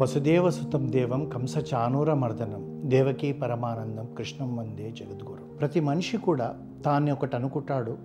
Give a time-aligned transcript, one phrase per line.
[0.00, 5.42] వసుదేవసుతం దేవం కంస చానూర మర్దనం దేవకీ పరమానందం కృష్ణం వందే జగద్గురు.
[5.42, 7.98] ప్రతి మనిషి కూడా తాన్ని ఒకటి అనుకుంటాడు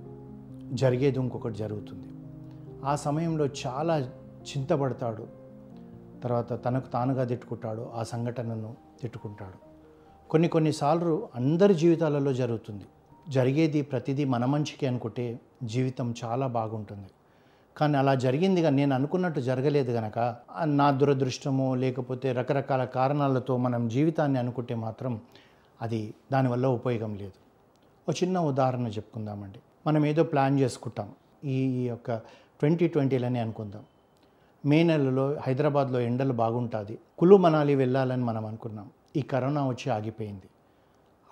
[0.74, 2.08] జరిగేది ఇంకొకటి జరుగుతుంది.
[2.86, 4.00] ఆ సమయంలో చాలా
[4.42, 5.28] చింతపడతాడు
[6.24, 9.58] తర్వాత తనకు తానుగా తిట్టుకుంటాడు ఆ సంఘటనను తిట్టుకుంటాడు.
[10.30, 12.86] కొన్ని కొన్నిసార్లు అందరి జీవితాలలో జరుగుతుంది.
[13.30, 17.08] జరిగేది ప్రతిదీ మన మంచికి అనుకుంటే జీవితం చాలా బాగుంటుంది.
[17.78, 24.40] కానీ అలా జరిగింది కానీ నేను అనుకున్నట్టు జరగలేదు కనుక నా దురదృష్టమో లేకపోతే రకరకాల కారణాలతో మనం జీవితాన్ని
[24.40, 25.22] అనుకుంటే మాత్రం
[25.82, 27.32] అది దానివల్ల ఉపయోగం లేదు.
[28.10, 29.60] ఒక చిన్న ఉదాహరణ చెప్పుకుందామండి.
[29.88, 31.10] మనం ఏదో ప్లాన్ చేసుకుంటాం.
[31.46, 32.16] ఈ యొక్క
[32.60, 33.84] ట్వంటీ ట్వంటీలని అనుకుందాం.
[34.66, 37.00] మే నెలలో హైదరాబాద్లో ఎండలు బాగుంటుంది.
[37.18, 38.90] కులు మనాలి వెళ్ళాలని మనం అనుకున్నాం.
[39.16, 40.50] ఈ కరోనా వచ్చి ఆగిపోయింది.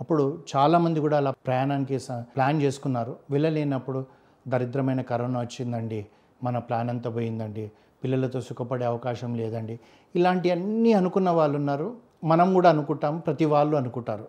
[0.02, 3.16] అప్పుడు చాలామంది కూడా అలా ప్రయాణానికి స- ప్లాన్ చేసుకున్నారు.
[3.32, 4.06] వెళ్ళలేనప్పుడు
[4.48, 6.06] దరిద్రమైన కరోనా వచ్చిందండి.
[6.44, 7.72] మన ప్లాన్ అంతా పోయిందండి.
[8.04, 9.80] పిల్లలతో సుఖపడే అవకాశం లేదండి.
[10.16, 11.98] ఇలాంటివన్నీ అనుకున్న వాళ్ళు ఉన్నారు.
[12.24, 13.20] మనం కూడా అనుకుంటాం.
[13.20, 14.28] ప్రతి వాళ్ళు అనుకుంటారు.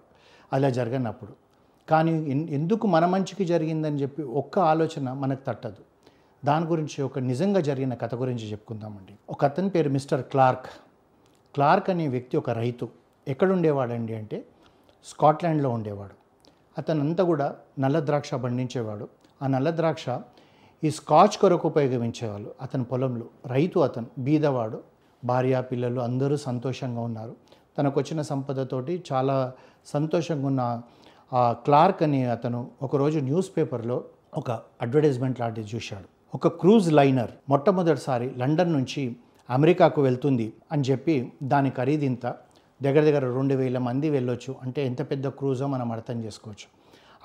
[0.53, 1.33] అలా జరగనప్పుడు.
[1.91, 5.83] కానీ ఎన్- ఎందుకు మన మంచికి జరిగిందని చెప్పి ఒక్క ఆలోచన మనకు తట్టదు.
[6.45, 9.13] దాని గురించి ఒక నిజంగా జరిగిన కథ గురించి చెప్పుకుందామండి.
[9.31, 10.67] ఒక అతని పేరు మిస్టర్ క్లార్క్.
[11.55, 12.89] క్లార్క్ అనే వ్యక్తి ఒక రైతు.
[13.29, 14.45] ఎక్కడ ఉండేవాడండి అంటే
[15.05, 16.15] స్కాట్లాండ్లో ఉండేవాడు.
[16.79, 19.09] అతనంతా కూడా నల్ల ద్రాక్ష పండించేవాడు.
[19.43, 20.09] ఆ నల్ల ద్రాక్ష
[20.85, 23.27] ఈ స్కాచ్ కొరకు ఉపయోగించేవాళ్ళు అతని పొలంలో.
[23.47, 24.79] రైతు అతను బీదవాడు
[25.25, 27.37] భార్య పిల్లలు అందరూ సంతోషంగా ఉన్నారు.
[27.79, 29.53] తనకు వచ్చిన సంపదతోటి చాలా
[29.87, 30.83] సంతోషంగా ఉన్న
[31.33, 34.05] ఆ క్లార్క్ అని అతను ఒకరోజు న్యూస్ పేపర్లో
[34.37, 36.05] ఒక అడ్వర్టైజ్మెంట్ లాంటిది చూశాడు.
[36.35, 39.17] ఒక క్రూజ్ లైనర్ మొట్టమొదటిసారి లండన్ నుంచి
[39.51, 42.27] అమెరికాకు వెళ్తుంది అని చెప్పి దాని ఖరీదు ఇంత
[42.83, 44.55] దగ్గర దగ్గర రెండు వేల మంది వెళ్ళొచ్చు.
[44.63, 46.67] అంటే ఎంత పెద్ద క్రూజో మనం అర్థం చేసుకోవచ్చు.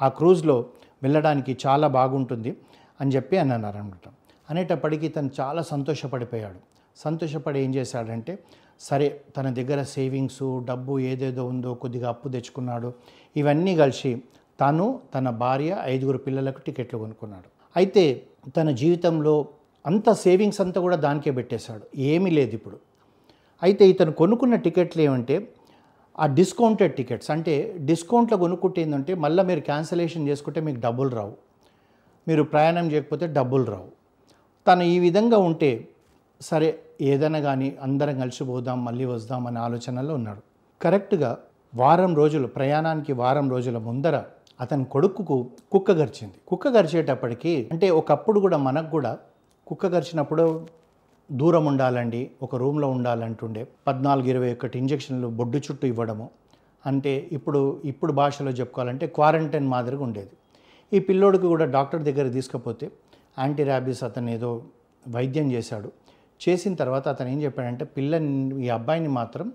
[0.01, 0.65] ఆ క్రూజ్లో
[1.03, 2.57] వెళ్ళడానికి చాలా బాగుంటుంది.
[3.01, 4.07] అని చెప్పి అని అన్నారనమాట
[4.49, 6.59] అనేటప్పటికీ తను చాలా సంతోషపడిపోయాడు.
[6.97, 8.39] సంతోషపడి ఏం చేశాడంటే
[8.79, 12.93] సరే తన దగ్గర సేవింగ్స్ డబ్బు ఏదేదో ఉందో కొద్దిగా అప్పు తెచ్చుకున్నాడు.
[13.35, 14.11] ఇవన్నీ కలిసి
[14.61, 17.47] తను తన భార్య ఐదుగురు పిల్లలకు టికెట్లు కొనుక్కున్నాడు.
[17.75, 18.03] అయితే
[18.57, 19.47] తన జీవితంలో
[19.85, 21.85] అంత సేవింగ్స్ అంతా కూడా దానికే పెట్టేశాడు.
[21.97, 22.77] ఏమీ లేదు ఇప్పుడు.
[23.63, 25.35] అయితే ఇతను కొనుక్కున్న టికెట్లు ఏమంటే
[26.19, 27.31] ఆ డిస్కౌంటెడ్ టికెట్స్.
[27.31, 31.48] అంటే డిస్కౌంట్లో కొనుక్కుంటే ఏంటంటే మళ్ళీ మీరు క్యాన్సిలేషన్ చేసుకుంటే మీకు డబ్బులు రావు.
[32.27, 33.91] మీరు ప్రయాణం చేయకపోతే డబ్బులు రావు.
[34.67, 35.87] తను ఈ విధంగా ఉంటే
[36.41, 40.41] సరే ఏదైనా కానీ అందరం కలిసి పోదాం మళ్ళీ వద్దాం అనే ఆలోచనలో ఉన్నాడు.
[40.81, 41.37] కరెక్ట్గా
[41.75, 44.23] వారం రోజులు ప్రయాణానికి వారం రోజుల ముందర
[44.61, 46.33] అతని కొడుకుకు కుక్క గరిచింది.
[46.47, 49.17] కుక్క గరిచేటప్పటికి అంటే ఒకప్పుడు కూడా మనకు కూడా
[49.67, 50.67] కుక్క గరిచినప్పుడు
[51.31, 53.67] దూరం ఉండాలండి ఒక రూమ్లో ఉండాలంటుండే.
[53.87, 56.29] పద్నాలుగు ఇరవై ఒకటి ఇంజక్షన్లు బొడ్డు చుట్టూ ఇవ్వడము.
[56.85, 60.29] అంటే ఇప్పుడు ఇప్పుడు భాషలో చెప్పుకోవాలంటే క్వారంటైన్ మాదిరిగా ఉండేది.
[60.91, 62.85] ఈ పిల్లోడికి కూడా డాక్టర్ దగ్గర తీసుకపోతే
[63.41, 64.51] యాంటీ ర్యాబీస్ అతను ఏదో
[65.03, 65.89] వైద్యం చేశాడు.
[66.41, 68.31] చేసిన తర్వాత అతను ఏం చెప్పాడంటే పిల్లని
[68.65, 69.47] ఈ అబ్బాయిని మాత్రం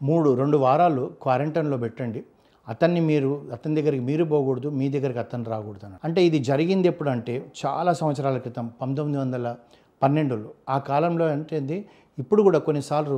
[0.00, 2.20] మూడు రెండు వారాలు క్వారంటైన్లో పెట్టండి.
[2.68, 7.10] అతన్ని మీరు అతని దగ్గరికి మీరు పోకూడదు మీ దగ్గరికి అతను రాకూడదు అని అంటే ఇది జరిగింది ఎప్పుడు
[7.14, 9.54] అంటే చాలా సంవత్సరాల క్రితం పంతొమ్మిది వందల
[10.02, 10.50] పన్నెండులో.
[10.74, 11.78] ఆ కాలంలో అంటే
[12.18, 13.16] ఇప్పుడు కూడా కొన్నిసార్లు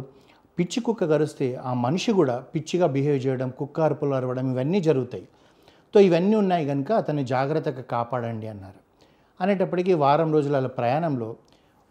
[0.58, 5.26] పిచ్చి కుక్క గరిస్తే ఆ మనిషి కూడా పిచ్చిగా బిహేవ్ చేయడం కుక్క అరుపులు అరవడం ఇవన్నీ జరుగుతాయి.
[5.94, 8.90] సో ఇవన్నీ ఉన్నాయి కనుక అతన్ని జాగ్రత్తగా కాపాడండి అన్నారు.
[9.40, 11.36] అనేటప్పటికీ వారం రోజుల ప్రయాణంలో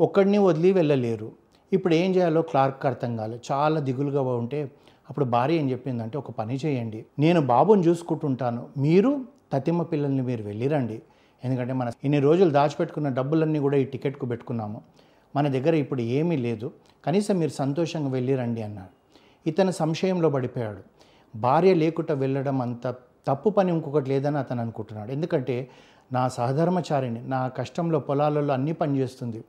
[0.01, 1.31] ఒక్కడిని వదిలి వెళ్ళలేరు.
[1.73, 4.71] ఇప్పుడు ఏం చేయాలో క్లార్క్ అర్థం కాలేదు చాలా దిగులుగా ఉంటే
[5.09, 7.05] అప్పుడు భార్య ఏం చెప్పిందంటే ఒక పని చేయండి.
[7.19, 8.67] నేను బాబుని చూసుకుంటుంటాను.
[8.77, 11.01] మీరు తతిమ్మ పిల్లల్ని మీరు వెళ్ళిరండి.
[11.43, 14.81] ఎందుకంటే మన ఇన్ని రోజులు దాచిపెట్టుకున్న డబ్బులన్నీ కూడా ఈ టికెట్కు పెట్టుకున్నాము.
[15.35, 16.71] మన దగ్గర ఇప్పుడు ఏమీ లేదు.
[17.05, 18.99] కనీసం మీరు సంతోషంగా వెళ్ళిరండి అన్నాడు.
[19.49, 20.79] ఇతను సంశయంలో పడిపోయాడు.
[21.37, 22.95] భార్య లేకుండా వెళ్ళడం అంత
[23.29, 25.11] తప్పు పని ఇంకొకటి లేదని అతను అనుకుంటున్నాడు.
[25.11, 25.55] ఎందుకంటే
[26.13, 29.43] నా సహధర్మచారిని నా కష్టంలో పొలాలలో అన్ని పని చేస్తుంది.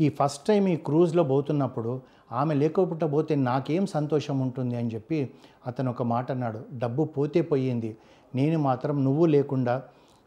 [0.00, 1.92] ఈ ఫస్ట్ టైం ఈ క్రూజ్లో పోతున్నప్పుడు
[2.32, 5.18] ఆమె లేకపోతే పోతే నాకేం సంతోషం ఉంటుంది అని చెప్పి
[5.66, 6.60] అతను ఒక మాట అన్నాడు.
[6.78, 7.96] డబ్బు పోతే పోయింది.
[8.34, 9.74] నేను మాత్రం నువ్వు లేకుండా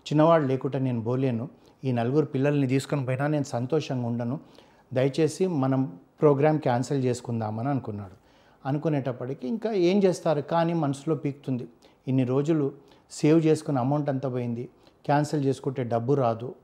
[0.07, 1.45] చిన్నవాడు లేకుండా నేను పోలేను.
[1.83, 4.39] ఈ నలుగురు పిల్లల్ని తీసుకొని పోయినా నేను సంతోషంగా ఉండను.
[4.93, 5.81] దయచేసి మనం
[6.21, 8.15] ప్రోగ్రామ్ క్యాన్సిల్ చేసుకుందామని అనుకున్నాడు.
[8.67, 10.41] అనుకునేటప్పటికి ఇంకా ఏం చేస్తారు?
[10.41, 11.65] కానీ మనసులో పీకుతుంది.
[12.07, 12.71] ఇన్ని రోజులు
[13.11, 14.69] సేవ్ చేసుకున్న అమౌంట్ అంతా పోయింది?
[15.05, 16.55] క్యాన్సిల్ చేసుకుంటే డబ్బు రాదు.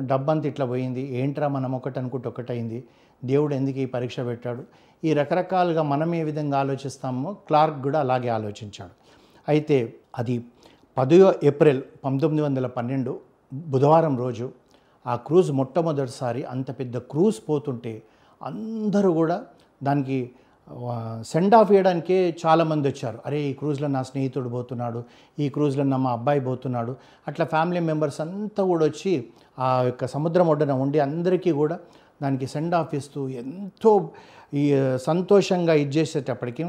[0.00, 1.02] డబ్బు అంతా ఇట్లా పోయింది.
[1.16, 2.84] ఏంట్రా మనం ఒకటి అనుకుంటే ఒకటైంది.
[3.24, 4.62] దేవుడు ఎందుకు ఈ పరీక్ష పెట్టాడు?
[5.04, 8.94] ఈ రకరకాలుగా మనం ఏ విధంగా ఆలోచిస్తామో క్లార్క్ కూడా అలాగే ఆలోచించాడు.
[9.48, 10.44] అయితే అది
[10.98, 13.20] పదో ఏప్రిల్ పంతొమ్మిది వందల పన్నెండు
[13.52, 14.52] బుధవారం రోజు
[15.06, 18.02] ఆ క్రూజ్ మొట్టమొదటిసారి అంత పెద్ద క్రూజ్ పోతుంటే
[18.42, 19.44] అందరూ కూడా
[19.82, 20.30] దానికి
[21.22, 23.18] సెండ్ ఆఫ్ ఇవ్వడానికే చాలామంది వచ్చారు.
[23.26, 25.00] అరే ఈ క్రూజ్లో నా స్నేహితుడు పోతున్నాడు
[25.38, 26.92] ఈ క్రూజ్లో నా మా అబ్బాయి పోతున్నాడు
[27.28, 29.12] అట్లా ఫ్యామిలీ మెంబర్స్ అంతా కూడా వచ్చి
[29.58, 31.78] ఆ యొక్క సముద్రం ఒడ్డున ఉండి అందరికీ కూడా
[32.22, 33.92] దానికి సెండ్ ఆఫ్ ఇస్తూ ఎంతో
[34.54, 34.64] ఈ
[35.08, 36.64] సంతోషంగా ఇది చేసేటప్పటికి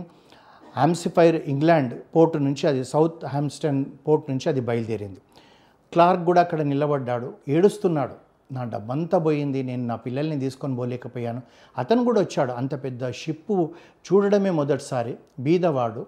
[0.77, 5.19] హామ్సిఫైర్ ఇంగ్లాండ్ పోర్టు నుంచి అది సౌత్ హామ్స్టన్ పోర్ట్ నుంచి అది బయలుదేరింది.
[5.93, 8.15] క్లార్క్ కూడా అక్కడ నిలబడ్డాడు ఏడుస్తున్నాడు.
[8.51, 11.41] నా డబ్బంతా పోయింది నేను నా పిల్లల్ని తీసుకొని పోలేకపోయాను.
[11.77, 13.69] అతను కూడా వచ్చాడు అంత పెద్ద షిప్పు
[14.07, 16.05] చూడడమే మొదటిసారి బీదవాడు.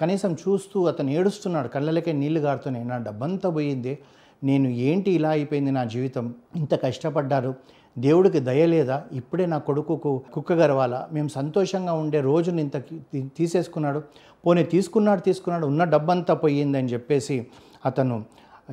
[0.00, 3.98] కనీసం చూస్తూ అతను ఏడుస్తున్నాడు కళ్ళలకే నీళ్ళు గారుతున్నాయి నా డబ్బంతా పోయింది.
[4.44, 6.34] నేను ఏంటి ఇలా అయిపోయింది నా జీవితం?
[6.56, 7.54] ఇంత కష్టపడ్డారు?
[7.98, 9.04] దేవుడికి దయ లేదా?
[9.12, 11.08] ఇప్పుడే నా కొడుకుకు కుక్క గరవాలా?
[11.12, 12.76] మేము సంతోషంగా ఉండే రోజుని ఇంత
[13.16, 14.02] తీసేసుకున్నాడు.
[14.46, 17.46] పోనీ తీసుకున్నాడు తీసుకున్నాడు ఉన్న డబ్బంతా పోయిందని చెప్పేసి
[17.86, 18.24] అతను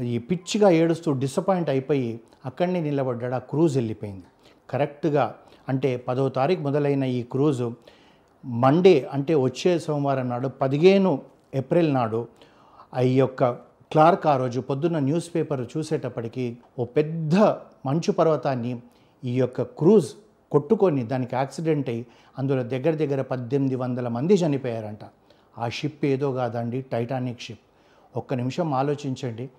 [0.03, 4.25] ఈ పిచ్చిగా ఏడుస్తూ డిసప్పాయింట్ అయిపోయి అక్కడనే నిలబడ్డాడు ఆ క్రూజ్ వెళ్ళిపోయింది.
[4.69, 5.35] కరెక్ట్గా
[5.69, 7.73] అంటే పదో తారీఖు మొదలైన ఈ క్రూజు
[8.45, 11.21] మండే అంటే వచ్చే సోమవారం నాడు పదిహేను
[11.55, 12.27] ఏప్రిల్ నాడు
[13.03, 13.49] ఈ యొక్క
[13.91, 17.35] క్లార్క్ ఆ రోజు పొద్దున్న న్యూస్ పేపర్ చూసేటప్పటికి ఓ పెద్ద
[17.85, 18.81] మంచు పర్వతాన్ని
[19.23, 20.09] ఈ యొక్క క్రూజ్
[20.51, 22.05] కొట్టుకొని దానికి యాక్సిడెంట్ అయ్యి
[22.37, 24.99] అందులో దగ్గర దగ్గర పద్దెనిమిది వందల మంది చనిపోయారంట.
[25.57, 27.59] ఆ షిప్ ఏదో కాదండి టైటానిక్ షిప్.
[28.17, 29.49] ఒక్క నిమిషం ఆలోచించండి.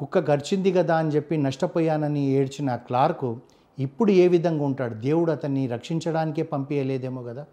[0.00, 3.36] కుక్క గర్చింది కదా అని చెప్పి నష్టపోయానని ఏడ్చిన క్లార్కు
[3.78, 4.94] ఇప్పుడు ఏ విధంగా ఉంటాడు?
[4.94, 7.44] దేవుడు అతన్ని రక్షించడానికే పంపించలేదేమో కదా.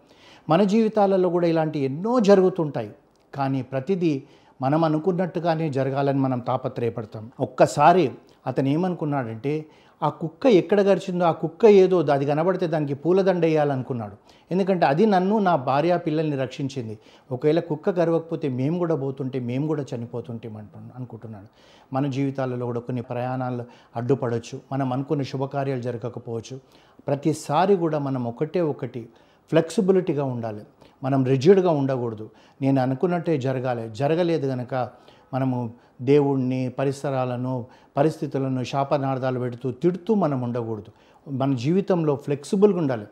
[0.50, 2.90] మన జీవితాలలో కూడా ఇలాంటి ఎన్నో జరుగుతుంటాయి.
[3.34, 4.22] కానీ ప్రతిదీ
[4.62, 7.30] మనం అనుకున్నట్టుగానే జరగాలని మనం తాపత్రయపడతాం.
[7.40, 8.12] ఒక్కసారి
[8.46, 9.66] అతను ఏమనుకున్నాడంటే
[10.02, 14.16] ఆ కుక్క ఎక్కడ గరిచిందో ఆ కుక్క ఏదో అది కనబడితే దానికి పూలదండ వేయాలనుకున్నాడు.
[14.50, 16.98] ఎందుకంటే అది నన్ను నా భార్య పిల్లల్ని రక్షించింది.
[17.32, 20.48] ఒకవేళ కుక్క గరవకపోతే మేము కూడా పోతుంటే మేము కూడా చనిపోతుంటే
[20.96, 21.46] అనుకుంటున్నాడు.
[21.92, 23.64] మన జీవితాలలో కూడా కొన్ని ప్రయాణాలు
[23.96, 26.60] అడ్డుపడవచ్చు మనం అనుకున్న శుభకార్యాలు జరగకపోవచ్చు.
[27.06, 29.08] ప్రతిసారి కూడా మనం ఒకటే ఒకటి
[29.50, 30.64] ఫ్లెక్సిబిలిటీగా ఉండాలి.
[31.04, 32.30] మనం రిజిడ్గా ఉండకూడదు.
[32.62, 33.90] నేను అనుకున్నట్టే జరగాలి.
[33.90, 34.90] జరగలేదు కనుక
[35.34, 35.72] మనము
[36.02, 37.66] దేవుణ్ణి పరిసరాలను
[37.96, 40.86] పరిస్థితులను శాపనార్థాలు పెడుతూ తిడుతూ మనం ఉండకూడదు.
[41.30, 43.06] మన జీవితంలో ఫ్లెక్సిబుల్గా ఉండాలి.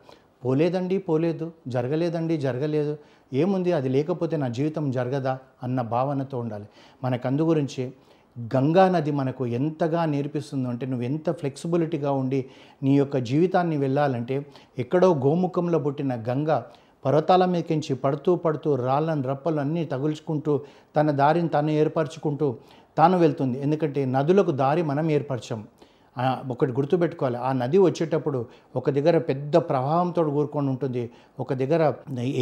[0.45, 1.53] పోలేదండి పోలేదు.
[1.69, 2.97] జరగలేదండి జరగలేదు.
[3.33, 3.73] ఏముంది?
[3.73, 5.39] అది లేకపోతే నా జీవితం జరగదా?
[5.63, 6.65] అన్న భావనతో ఉండాలి.
[7.05, 7.93] మనకు అందు గురించి
[8.37, 12.41] గంగా నది మనకు ఎంతగా నేర్పిస్తుందో అంటే నువ్వు ఎంత ఫ్లెక్సిబిలిటీగా ఉండి
[12.83, 14.37] నీ యొక్క జీవితాన్ని వెళ్ళాలంటే
[14.79, 16.51] ఎక్కడో గోముఖంలో పుట్టిన గంగ
[17.05, 20.53] పర్వతాల మీదకించి పడుతూ పడుతూ రాళ్ళను రప్పలు అన్నీ తగుల్చుకుంటూ
[20.97, 22.47] తన దారిని తను ఏర్పరచుకుంటూ
[22.99, 23.57] తాను వెళ్తుంది.
[23.63, 25.61] ఎందుకంటే నదులకు దారి మనం ఏర్పరచాం.
[26.53, 27.39] ఒకటి గుర్తుపెట్టుకోవాలి.
[27.49, 28.39] ఆ నది వచ్చేటప్పుడు
[28.77, 31.03] ఒక దగ్గర పెద్ద ప్రవాహంతో కూరుకొని ఉంటుంది.
[31.41, 31.83] ఒక దగ్గర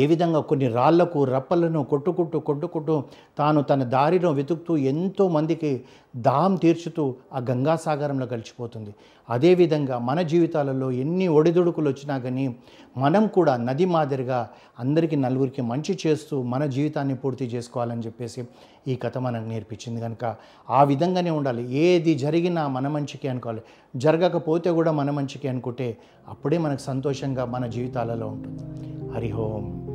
[0.03, 2.97] ఏ విధంగా కొన్ని రాళ్ళకు రప్పలను కొట్టుకుంటూ కొట్టుకుంటూ
[3.39, 5.73] తాను తన దారిలో వెతుకుతూ ఎంతో మందికి
[6.29, 7.05] దాహం తీర్చుతూ
[7.35, 8.93] ఆ గంగాసాగరంలో కలిసిపోతుంది.
[9.29, 12.47] అదేవిధంగా మన జీవితాలలో ఎన్ని ఒడిదుడుకులు వచ్చినా కానీ
[12.97, 14.41] మనం కూడా నది మాదిరిగా
[14.79, 18.41] అందరికీ నలుగురికి మంచి చేస్తూ మన జీవితాన్ని పూర్తి చేసుకోవాలని చెప్పేసి
[18.89, 20.37] ఈ కథ మనకు నేర్పించింది కనుక
[20.71, 21.75] ఆ విధంగానే ఉండాలి.
[21.75, 23.63] ఏది జరిగినా మన మంచికి అనుకోవాలి.
[23.97, 25.97] జరగకపోతే కూడా మన మంచికి అనుకుంటే
[26.29, 28.63] అప్పుడే మనకు సంతోషంగా మన జీవితాలలో ఉంటుంది.
[29.11, 29.94] హరిహోం